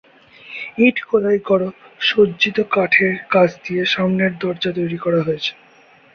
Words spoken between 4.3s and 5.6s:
দরজা তৈরি করা হয়েছে।